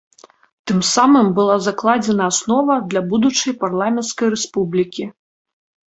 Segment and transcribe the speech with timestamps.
[0.71, 5.03] Тым самым была закладзена аснова для будучай парламенцкай рэспублікі.